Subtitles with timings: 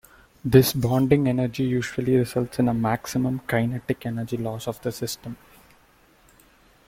[0.43, 5.37] This bonding energy usually results in a maximum kinetic energy loss of the system.